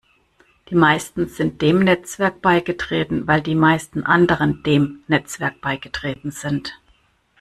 [0.71, 6.73] Die meisten sind dem Netzwerk beigetreten, weil die meisten anderen dem Netzwerk beigetreten sind.